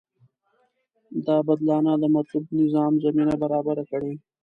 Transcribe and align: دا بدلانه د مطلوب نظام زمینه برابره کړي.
دا 1.27 1.37
بدلانه 1.47 1.93
د 2.01 2.05
مطلوب 2.15 2.45
نظام 2.59 2.93
زمینه 3.03 3.33
برابره 3.43 3.83
کړي. 3.91 4.13